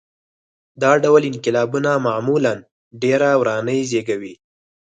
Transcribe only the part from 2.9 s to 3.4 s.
ډېرې